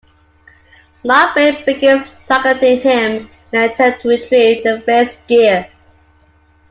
Smart 0.93 1.35
Brain 1.35 1.63
begins 1.63 2.07
targeting 2.27 2.79
him 2.81 3.29
in 3.53 3.61
an 3.61 3.69
attempt 3.69 4.01
to 4.01 4.07
retrieve 4.07 4.63
the 4.63 4.81
Faiz 4.83 5.15
Gear. 5.27 5.69